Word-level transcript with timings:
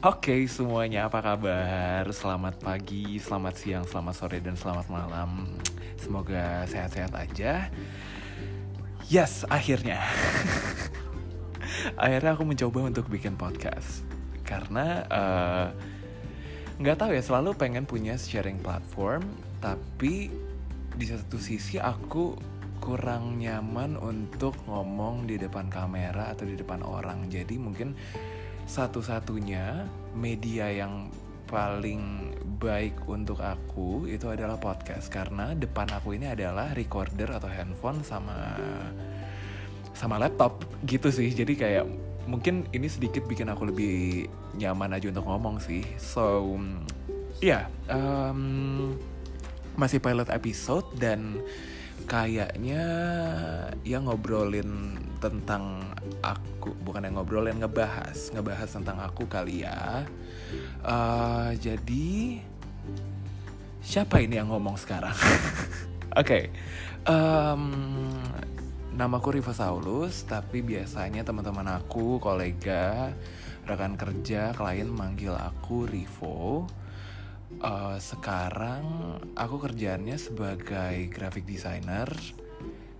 Oke 0.00 0.48
semuanya 0.48 1.12
apa 1.12 1.20
kabar? 1.20 2.08
Selamat 2.08 2.56
pagi, 2.56 3.20
selamat 3.20 3.52
siang, 3.52 3.84
selamat 3.84 4.14
sore, 4.16 4.40
dan 4.40 4.56
selamat 4.56 4.88
malam. 4.88 5.60
Semoga 6.00 6.64
sehat-sehat 6.64 7.12
aja. 7.12 7.68
Yes, 9.12 9.44
akhirnya. 9.52 10.00
Akhirnya 12.00 12.32
aku 12.32 12.48
mencoba 12.48 12.88
untuk 12.88 13.12
bikin 13.12 13.36
podcast. 13.36 14.00
Karena 14.40 15.04
uh, 15.12 15.68
nggak 16.80 16.96
tahu 16.96 17.12
ya 17.12 17.20
selalu 17.20 17.52
pengen 17.60 17.84
punya 17.84 18.16
sharing 18.16 18.56
platform 18.64 19.20
Tapi 19.60 20.32
di 20.96 21.04
satu 21.04 21.36
sisi 21.36 21.76
aku 21.76 22.40
kurang 22.80 23.36
nyaman 23.36 24.00
untuk 24.00 24.56
ngomong 24.64 25.28
di 25.28 25.36
depan 25.36 25.68
kamera 25.68 26.32
atau 26.32 26.48
di 26.48 26.56
depan 26.56 26.80
orang. 26.80 27.28
Jadi 27.28 27.60
mungkin 27.60 27.92
satu-satunya 28.66 29.86
media 30.16 30.66
yang 30.72 31.12
paling 31.50 32.32
baik 32.62 32.94
untuk 33.10 33.42
aku 33.42 34.06
itu 34.06 34.30
adalah 34.30 34.56
podcast. 34.56 35.10
Karena 35.10 35.52
depan 35.56 35.90
aku 35.90 36.14
ini 36.14 36.30
adalah 36.30 36.72
recorder 36.72 37.30
atau 37.34 37.50
handphone 37.50 38.04
sama 38.06 38.56
sama 39.92 40.16
laptop. 40.20 40.62
Gitu 40.86 41.10
sih. 41.10 41.30
Jadi 41.34 41.58
kayak 41.58 41.84
mungkin 42.30 42.68
ini 42.70 42.86
sedikit 42.86 43.26
bikin 43.26 43.50
aku 43.50 43.68
lebih 43.68 44.28
nyaman 44.54 44.94
aja 44.94 45.10
untuk 45.10 45.26
ngomong 45.26 45.58
sih. 45.58 45.82
So 45.98 46.54
ya 47.40 47.64
yeah, 47.66 47.90
um, 47.90 48.94
masih 49.74 49.98
pilot 49.98 50.28
episode 50.28 50.86
dan 51.00 51.40
kayaknya 52.04 52.82
ya 53.86 53.98
ngobrolin 54.02 54.98
tentang 55.20 55.92
aku 56.24 56.72
bukan 56.80 57.04
yang 57.04 57.20
ngobrolin 57.20 57.60
ngebahas 57.60 58.32
ngebahas 58.32 58.68
tentang 58.72 58.98
aku 59.04 59.28
kali 59.28 59.62
ya. 59.68 60.08
Uh, 60.80 61.52
jadi 61.60 62.40
siapa 63.84 64.24
ini 64.24 64.40
yang 64.40 64.48
ngomong 64.48 64.80
sekarang? 64.80 65.12
Oke 66.16 66.24
okay. 66.24 66.44
um, 67.06 67.70
namaku 68.96 69.38
Riva 69.38 69.52
Saulus 69.52 70.24
tapi 70.24 70.64
biasanya 70.64 71.22
teman-teman 71.22 71.78
aku 71.78 72.18
kolega 72.18 73.12
rekan 73.68 73.94
kerja 73.94 74.56
klien 74.56 74.88
manggil 74.88 75.36
aku 75.36 75.86
Rivo. 75.86 76.66
Uh, 77.60 77.98
sekarang 77.98 79.18
aku 79.34 79.58
kerjaannya 79.58 80.14
sebagai 80.16 81.10
graphic 81.10 81.44
designer 81.44 82.06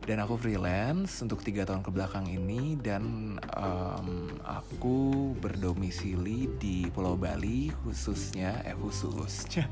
dan 0.04 0.16
aku 0.24 0.40
freelance 0.40 1.20
untuk 1.20 1.44
tiga 1.44 1.68
tahun 1.68 1.84
ke 1.84 1.90
belakang 1.92 2.24
ini 2.24 2.76
dan 2.80 3.36
um, 3.52 4.32
aku 4.40 5.32
berdomisili 5.36 6.48
di 6.56 6.88
Pulau 6.88 7.20
Bali 7.20 7.68
khususnya 7.84 8.64
eh 8.64 8.76
khususnya 8.76 9.68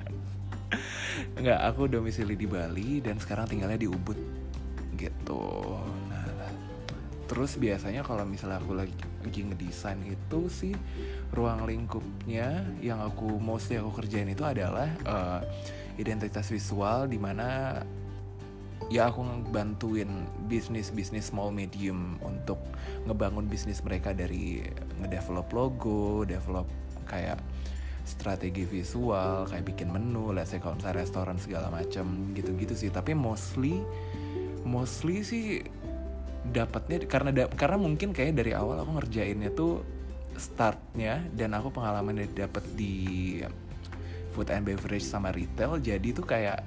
nggak 1.40 1.60
aku 1.72 1.88
domisili 1.88 2.36
di 2.36 2.44
Bali 2.44 3.00
dan 3.00 3.16
sekarang 3.16 3.48
tinggalnya 3.48 3.80
di 3.80 3.88
Ubud 3.88 4.18
gitu. 4.98 5.44
Nah 6.12 6.28
terus 7.28 7.60
biasanya 7.60 8.00
kalau 8.00 8.24
misalnya 8.24 8.56
aku 8.56 8.72
lagi, 8.72 8.96
lagi 9.20 9.40
ngedesain 9.44 10.00
itu 10.00 10.48
sih 10.48 10.72
ruang 11.36 11.68
lingkupnya 11.68 12.64
yang 12.80 13.04
aku 13.04 13.36
mostly 13.36 13.76
aku 13.76 14.00
kerjain 14.00 14.32
itu 14.32 14.42
adalah 14.48 14.88
uh, 15.04 15.40
identitas 16.00 16.48
visual 16.48 17.04
di 17.04 17.20
mana 17.20 17.80
ya 18.88 19.12
aku 19.12 19.20
bantuin 19.52 20.24
bisnis 20.48 20.88
bisnis 20.88 21.28
small 21.28 21.52
medium 21.52 22.16
untuk 22.24 22.56
ngebangun 23.04 23.44
bisnis 23.44 23.84
mereka 23.84 24.16
dari 24.16 24.64
ngedevelop 25.04 25.48
logo, 25.52 26.24
develop 26.24 26.64
kayak 27.04 27.36
strategi 28.08 28.64
visual, 28.64 29.44
kayak 29.44 29.68
bikin 29.68 29.92
menu, 29.92 30.32
let's 30.32 30.56
say 30.56 30.60
kalau 30.60 30.80
misalnya 30.80 31.04
restoran 31.04 31.36
segala 31.36 31.68
macam 31.68 32.32
gitu-gitu 32.32 32.72
sih. 32.72 32.88
Tapi 32.88 33.12
mostly 33.12 33.84
mostly 34.64 35.20
sih 35.20 35.60
dapatnya 36.48 37.04
karena 37.04 37.30
da, 37.32 37.44
karena 37.52 37.76
mungkin 37.76 38.16
kayak 38.16 38.40
dari 38.40 38.56
awal 38.56 38.80
aku 38.80 39.04
ngerjainnya 39.04 39.52
tuh 39.52 39.84
startnya 40.40 41.20
dan 41.36 41.52
aku 41.52 41.68
pengalaman 41.68 42.24
dapat 42.32 42.64
di 42.72 42.94
food 44.32 44.48
and 44.54 44.64
beverage 44.64 45.04
sama 45.04 45.34
retail 45.34 45.76
jadi 45.82 46.14
tuh 46.14 46.24
kayak 46.24 46.62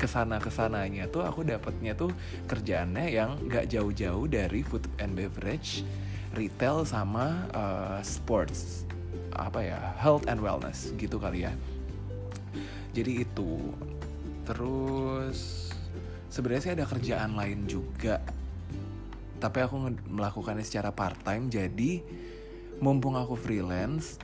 ke 0.00 0.08
sana 0.08 0.40
ke 0.40 0.48
sananya 0.48 1.04
tuh 1.12 1.20
aku 1.20 1.44
dapetnya 1.44 1.92
tuh 1.92 2.08
kerjaannya 2.48 3.12
yang 3.12 3.36
gak 3.52 3.68
jauh-jauh 3.68 4.24
dari 4.24 4.64
food 4.64 4.88
and 4.96 5.12
beverage, 5.12 5.84
retail 6.32 6.88
sama 6.88 7.44
uh, 7.52 8.00
sports 8.00 8.88
apa 9.36 9.60
ya 9.60 9.78
health 10.00 10.24
and 10.32 10.40
wellness 10.40 10.96
gitu 10.96 11.20
kali 11.20 11.44
ya. 11.44 11.52
Jadi 12.96 13.28
itu 13.28 13.60
terus 14.48 15.70
sebenarnya 16.32 16.62
sih 16.64 16.72
ada 16.72 16.88
kerjaan 16.88 17.36
lain 17.36 17.68
juga 17.68 18.18
tapi 19.40 19.64
aku 19.64 19.88
melakukannya 20.12 20.62
secara 20.62 20.92
part 20.92 21.16
time 21.24 21.48
jadi 21.48 22.04
mumpung 22.78 23.16
aku 23.16 23.34
freelance 23.34 24.20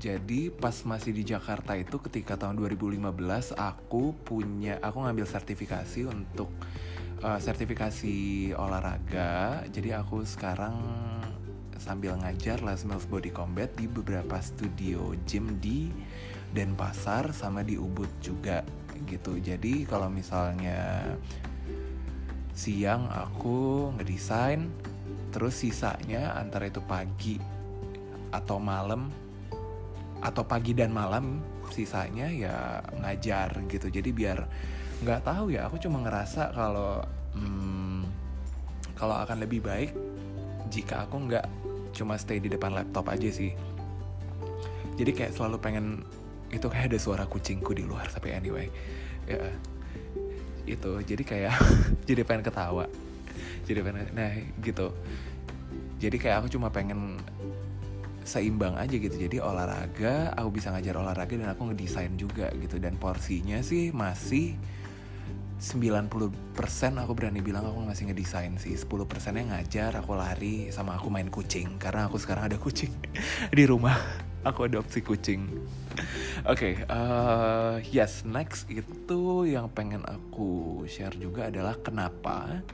jadi 0.00 0.48
pas 0.48 0.72
masih 0.88 1.12
di 1.12 1.28
Jakarta 1.28 1.76
itu 1.76 2.00
ketika 2.00 2.40
tahun 2.40 2.56
2015 2.56 3.52
aku 3.52 4.16
punya 4.24 4.80
aku 4.80 5.04
ngambil 5.04 5.28
sertifikasi 5.28 6.08
untuk 6.08 6.48
uh, 7.20 7.36
sertifikasi 7.36 8.48
olahraga. 8.56 9.60
Jadi 9.68 9.92
aku 9.92 10.24
sekarang 10.24 10.72
sambil 11.76 12.16
ngajar 12.16 12.64
Les 12.64 12.80
Mills 12.88 13.04
Body 13.04 13.28
Combat 13.28 13.68
di 13.76 13.84
beberapa 13.84 14.40
studio 14.40 15.12
gym 15.28 15.60
di 15.60 15.92
Denpasar 16.56 17.36
sama 17.36 17.60
di 17.60 17.76
Ubud 17.76 18.08
juga 18.24 18.64
gitu. 19.04 19.36
Jadi 19.36 19.84
kalau 19.84 20.08
misalnya 20.08 21.12
siang 22.56 23.04
aku 23.12 23.92
ngedesain 24.00 24.64
terus 25.28 25.60
sisanya 25.60 26.40
antara 26.40 26.72
itu 26.72 26.80
pagi 26.88 27.36
atau 28.32 28.56
malam 28.56 29.12
atau 30.20 30.44
pagi 30.44 30.76
dan 30.76 30.92
malam 30.92 31.40
sisanya 31.72 32.28
ya 32.28 32.84
ngajar 33.00 33.64
gitu. 33.68 33.88
Jadi 33.88 34.10
biar 34.12 34.38
nggak 35.00 35.24
tahu 35.24 35.56
ya 35.56 35.64
aku 35.64 35.80
cuma 35.80 36.04
ngerasa 36.04 36.52
kalau 36.52 37.00
hmm, 37.32 38.04
kalau 39.00 39.16
akan 39.16 39.40
lebih 39.40 39.64
baik 39.64 39.96
jika 40.68 41.08
aku 41.08 41.24
nggak 41.24 41.46
cuma 41.96 42.20
stay 42.20 42.36
di 42.36 42.52
depan 42.52 42.76
laptop 42.76 43.08
aja 43.08 43.32
sih. 43.32 43.56
Jadi 45.00 45.10
kayak 45.16 45.32
selalu 45.32 45.56
pengen 45.56 45.86
itu 46.52 46.66
kayak 46.68 46.92
ada 46.92 46.98
suara 47.00 47.24
kucingku 47.24 47.72
di 47.72 47.86
luar 47.86 48.10
tapi 48.12 48.36
anyway 48.36 48.68
ya 49.24 49.40
itu. 50.68 50.92
Jadi 51.00 51.22
kayak 51.24 51.56
jadi 52.08 52.20
pengen 52.28 52.44
ketawa. 52.44 52.84
Jadi 53.64 53.80
pengen 53.80 54.12
nah 54.12 54.36
gitu. 54.60 54.92
Jadi 56.00 56.16
kayak 56.16 56.44
aku 56.44 56.48
cuma 56.52 56.68
pengen 56.68 57.16
seimbang 58.30 58.78
aja 58.78 58.94
gitu. 58.94 59.18
Jadi 59.18 59.42
olahraga 59.42 60.30
aku 60.38 60.62
bisa 60.62 60.70
ngajar 60.70 60.94
olahraga 61.02 61.34
dan 61.34 61.50
aku 61.50 61.74
ngedesain 61.74 62.14
juga 62.14 62.46
gitu. 62.54 62.78
Dan 62.78 62.94
porsinya 62.94 63.58
sih 63.66 63.90
masih 63.90 64.54
90% 65.58 66.32
aku 66.96 67.12
berani 67.12 67.42
bilang 67.42 67.66
aku 67.66 67.82
masih 67.82 68.06
ngedesain 68.06 68.54
sih. 68.62 68.78
10% 68.78 69.34
nya 69.34 69.42
ngajar 69.50 69.98
aku 69.98 70.14
lari 70.14 70.70
sama 70.70 70.94
aku 70.94 71.10
main 71.10 71.26
kucing. 71.26 71.82
Karena 71.82 72.06
aku 72.06 72.22
sekarang 72.22 72.46
ada 72.46 72.56
kucing 72.62 72.94
di 73.58 73.66
rumah. 73.66 73.98
Aku 74.46 74.64
adopsi 74.64 75.02
kucing. 75.04 75.50
Oke 76.48 76.80
okay, 76.80 76.88
uh, 76.88 77.76
eh, 77.76 77.92
yes 77.92 78.24
next 78.24 78.64
itu 78.72 79.44
yang 79.44 79.68
pengen 79.68 80.00
aku 80.08 80.80
share 80.88 81.12
juga 81.20 81.52
adalah 81.52 81.76
kenapa 81.76 82.64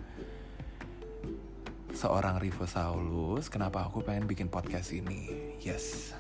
seorang 1.97 2.37
Rivo 2.37 2.69
Saulus, 2.69 3.49
kenapa 3.49 3.89
aku 3.89 4.05
pengen 4.05 4.29
bikin 4.29 4.53
podcast 4.53 4.93
ini? 4.93 5.57
Yes, 5.65 6.13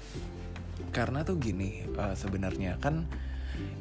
karena 0.88 1.20
tuh 1.20 1.36
gini, 1.36 1.84
uh, 2.00 2.16
sebenarnya 2.16 2.80
kan 2.80 3.04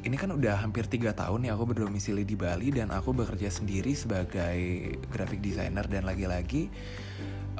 ini 0.04 0.20
kan 0.20 0.36
udah 0.36 0.60
hampir 0.60 0.88
tiga 0.92 1.16
tahun 1.16 1.48
ya 1.48 1.56
aku 1.56 1.72
berdomisili 1.72 2.28
di 2.28 2.36
Bali 2.36 2.72
dan 2.72 2.92
aku 2.92 3.16
bekerja 3.16 3.48
sendiri 3.48 3.96
sebagai 3.96 4.60
graphic 5.12 5.44
designer 5.44 5.84
dan 5.88 6.08
lagi-lagi 6.08 6.72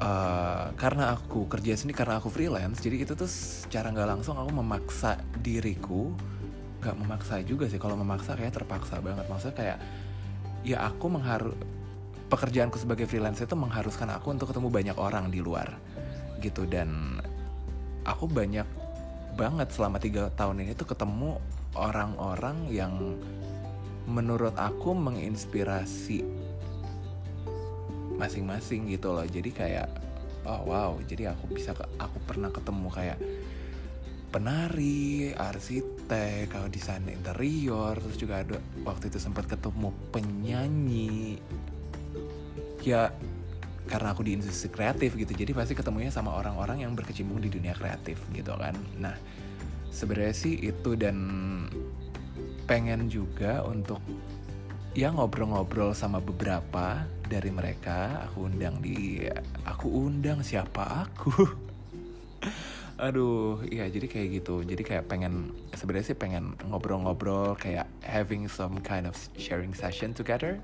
uh, 0.00 0.72
karena 0.76 1.12
aku 1.12 1.44
kerja 1.48 1.76
sendiri 1.76 1.96
karena 1.96 2.20
aku 2.20 2.28
freelance, 2.28 2.84
jadi 2.84 3.08
itu 3.08 3.16
tuh 3.16 3.28
secara 3.28 3.88
nggak 3.88 4.20
langsung 4.20 4.36
aku 4.36 4.52
memaksa 4.52 5.16
diriku, 5.40 6.12
nggak 6.84 6.96
memaksa 7.00 7.40
juga 7.40 7.72
sih. 7.72 7.80
Kalau 7.80 7.96
memaksa 7.96 8.36
kayak 8.36 8.52
terpaksa 8.52 9.00
banget, 9.00 9.24
maksudnya 9.32 9.56
kayak 9.56 9.78
ya 10.60 10.84
aku 10.84 11.08
mengharus 11.08 11.56
pekerjaanku 12.26 12.76
sebagai 12.80 13.06
freelance 13.06 13.42
itu 13.42 13.54
mengharuskan 13.54 14.10
aku 14.10 14.34
untuk 14.34 14.50
ketemu 14.50 14.68
banyak 14.70 14.96
orang 14.98 15.30
di 15.30 15.38
luar 15.38 15.78
gitu. 16.42 16.66
Dan 16.66 17.20
aku 18.02 18.26
banyak 18.26 18.66
banget 19.36 19.68
selama 19.70 20.00
tiga 20.00 20.32
tahun 20.34 20.64
ini 20.64 20.72
tuh 20.74 20.88
ketemu 20.88 21.38
orang-orang 21.76 22.66
yang 22.72 23.20
menurut 24.06 24.54
aku 24.54 24.94
menginspirasi 24.94 26.24
masing-masing 28.16 28.88
gitu 28.90 29.12
loh. 29.12 29.26
Jadi 29.26 29.50
kayak 29.52 29.88
oh 30.48 30.62
wow. 30.66 30.92
Jadi 31.04 31.28
aku 31.28 31.52
bisa 31.52 31.76
aku 32.00 32.18
pernah 32.24 32.48
ketemu 32.48 32.88
kayak 32.88 33.18
penari, 34.26 35.32
arsitek, 35.32 36.52
kalau 36.52 36.68
desain 36.68 37.04
interior, 37.08 37.96
terus 37.96 38.18
juga 38.20 38.44
ada 38.44 38.60
waktu 38.84 39.08
itu 39.08 39.16
sempat 39.16 39.48
ketemu 39.48 39.94
penyanyi. 40.12 41.40
Ya 42.86 43.10
karena 43.90 44.14
aku 44.14 44.22
di 44.26 44.38
industri 44.38 44.70
kreatif 44.70 45.14
gitu, 45.14 45.30
jadi 45.30 45.54
pasti 45.54 45.74
ketemunya 45.74 46.10
sama 46.10 46.34
orang-orang 46.34 46.82
yang 46.82 46.94
berkecimpung 46.94 47.38
di 47.38 47.50
dunia 47.50 47.74
kreatif 47.74 48.18
gitu 48.34 48.54
kan. 48.54 48.74
Nah, 48.98 49.14
sebenarnya 49.90 50.34
sih 50.34 50.54
itu 50.58 50.98
dan 50.98 51.16
pengen 52.66 53.06
juga 53.06 53.62
untuk 53.62 54.02
ya 54.96 55.14
ngobrol-ngobrol 55.14 55.94
sama 55.94 56.18
beberapa 56.18 57.06
dari 57.30 57.50
mereka. 57.54 58.26
Aku 58.30 58.50
undang 58.50 58.82
di 58.82 59.22
aku 59.62 59.86
undang 59.86 60.42
siapa? 60.42 61.06
Aku. 61.06 61.30
Aduh 63.06 63.60
iya 63.68 63.86
jadi 63.86 64.08
kayak 64.08 64.42
gitu. 64.42 64.64
Jadi 64.64 64.82
kayak 64.82 65.04
pengen 65.06 65.52
sebenarnya 65.76 66.10
sih 66.10 66.18
pengen 66.18 66.56
ngobrol-ngobrol 66.66 67.54
kayak 67.60 67.86
having 68.00 68.48
some 68.48 68.80
kind 68.80 69.04
of 69.04 69.14
sharing 69.36 69.76
session 69.76 70.16
together 70.16 70.58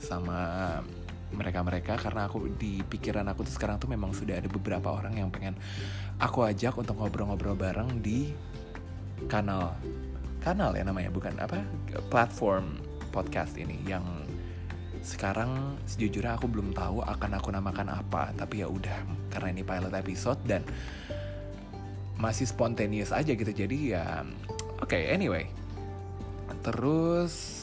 sama 0.00 0.80
mereka-mereka 1.30 1.96
karena 1.98 2.26
aku 2.26 2.50
di 2.58 2.82
pikiran 2.82 3.26
aku 3.30 3.46
tuh 3.46 3.54
sekarang 3.54 3.76
tuh 3.78 3.90
memang 3.90 4.10
sudah 4.10 4.38
ada 4.38 4.50
beberapa 4.50 4.90
orang 4.90 5.18
yang 5.18 5.28
pengen 5.30 5.54
aku 6.18 6.44
ajak 6.46 6.74
untuk 6.76 6.98
ngobrol-ngobrol 6.98 7.54
bareng 7.54 8.02
di 8.02 8.34
kanal 9.30 9.76
kanal 10.40 10.72
ya 10.72 10.82
namanya 10.82 11.12
bukan 11.12 11.36
apa 11.36 11.60
platform 12.08 12.80
podcast 13.14 13.54
ini 13.60 13.76
yang 13.84 14.02
sekarang 15.00 15.80
sejujurnya 15.88 16.36
aku 16.36 16.48
belum 16.48 16.76
tahu 16.76 17.00
akan 17.04 17.30
aku 17.40 17.48
namakan 17.52 17.88
apa 17.92 18.36
tapi 18.36 18.60
ya 18.60 18.68
udah 18.68 19.00
karena 19.32 19.48
ini 19.52 19.62
pilot 19.64 19.92
episode 19.96 20.40
dan 20.44 20.60
masih 22.20 22.44
spontaneous 22.44 23.16
aja 23.16 23.32
gitu 23.32 23.48
jadi 23.48 23.76
ya 23.96 24.04
oke 24.80 24.92
okay, 24.92 25.08
anyway. 25.08 25.48
Terus 26.60 27.59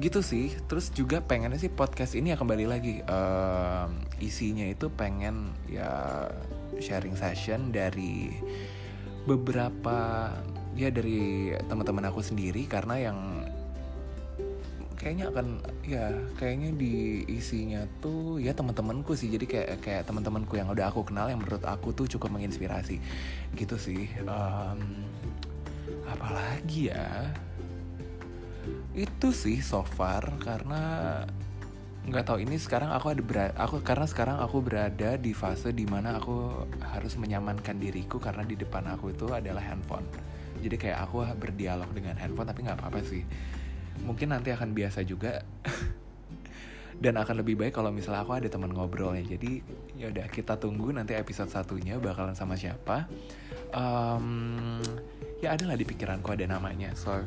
gitu 0.00 0.24
sih. 0.24 0.56
Terus 0.66 0.90
juga 0.90 1.20
pengennya 1.20 1.60
sih 1.60 1.68
podcast 1.68 2.16
ini 2.16 2.32
ya 2.32 2.36
kembali 2.40 2.66
lagi. 2.66 3.04
Um, 3.04 4.02
isinya 4.18 4.64
itu 4.64 4.88
pengen 4.88 5.52
ya 5.68 6.26
sharing 6.80 7.14
session 7.14 7.70
dari 7.70 8.32
beberapa 9.28 10.32
ya 10.72 10.88
dari 10.88 11.52
teman-teman 11.68 12.08
aku 12.08 12.24
sendiri. 12.24 12.64
Karena 12.64 12.96
yang 12.96 13.18
kayaknya 14.96 15.32
akan 15.32 15.64
ya 15.84 16.12
kayaknya 16.36 16.76
di 16.76 17.24
isinya 17.28 17.84
tuh 18.00 18.40
ya 18.40 18.56
teman-temanku 18.56 19.12
sih. 19.12 19.28
Jadi 19.28 19.44
kayak 19.44 19.84
kayak 19.84 20.02
teman-temanku 20.08 20.56
yang 20.56 20.72
udah 20.72 20.88
aku 20.88 21.04
kenal 21.04 21.28
yang 21.28 21.44
menurut 21.44 21.62
aku 21.68 21.92
tuh 21.92 22.08
cukup 22.08 22.32
menginspirasi. 22.32 22.96
Gitu 23.52 23.76
sih. 23.76 24.08
Um, 24.24 25.04
apalagi 26.08 26.90
ya 26.90 27.30
itu 28.90 29.30
sih 29.30 29.62
so 29.62 29.86
far 29.86 30.26
karena 30.42 30.82
nggak 32.00 32.24
tahu 32.26 32.42
ini 32.42 32.56
sekarang 32.56 32.90
aku 32.90 33.12
ada 33.12 33.22
berada, 33.22 33.54
aku 33.60 33.84
karena 33.84 34.06
sekarang 34.08 34.36
aku 34.40 34.64
berada 34.64 35.20
di 35.20 35.36
fase 35.36 35.70
di 35.70 35.84
mana 35.84 36.16
aku 36.16 36.64
harus 36.80 37.14
menyamankan 37.20 37.76
diriku 37.76 38.16
karena 38.16 38.42
di 38.42 38.56
depan 38.56 38.88
aku 38.88 39.12
itu 39.12 39.28
adalah 39.30 39.60
handphone. 39.60 40.08
Jadi 40.60 40.76
kayak 40.80 40.98
aku 41.06 41.22
berdialog 41.36 41.88
dengan 41.92 42.16
handphone 42.16 42.48
tapi 42.48 42.64
nggak 42.64 42.78
apa-apa 42.80 43.00
sih. 43.04 43.22
Mungkin 44.02 44.32
nanti 44.32 44.48
akan 44.50 44.72
biasa 44.72 45.04
juga. 45.04 45.44
Dan 47.00 47.16
akan 47.16 47.40
lebih 47.40 47.56
baik 47.56 47.72
kalau 47.72 47.88
misalnya 47.88 48.20
aku 48.28 48.36
ada 48.36 48.48
teman 48.52 48.76
ngobrolnya. 48.76 49.24
Jadi 49.24 49.64
ya 49.96 50.12
udah 50.12 50.28
kita 50.28 50.60
tunggu 50.60 50.92
nanti 50.92 51.16
episode 51.16 51.48
satunya 51.48 51.96
bakalan 51.96 52.36
sama 52.36 52.60
siapa. 52.60 53.08
Um, 53.72 54.76
ya 55.40 55.56
ada 55.56 55.64
lah 55.64 55.80
di 55.80 55.88
pikiranku 55.88 56.28
ada 56.28 56.44
namanya. 56.44 56.92
So 56.92 57.24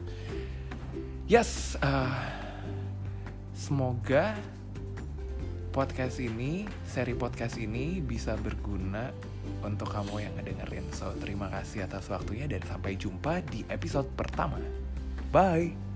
yes 1.28 1.80
uh, 1.80 2.12
semoga 3.56 4.36
podcast 5.74 6.22
ini 6.22 6.70
seri 6.86 7.18
podcast 7.18 7.58
ini 7.58 7.98
bisa 8.04 8.38
berguna 8.38 9.10
untuk 9.66 9.90
kamu 9.90 10.22
yang 10.22 10.34
ngedengerin. 10.38 10.86
So 10.94 11.10
terima 11.18 11.50
kasih 11.50 11.90
atas 11.90 12.08
waktunya 12.14 12.46
dan 12.46 12.62
sampai 12.62 12.94
jumpa 12.94 13.42
di 13.50 13.66
episode 13.74 14.06
pertama. 14.14 14.62
Bye 15.34 15.93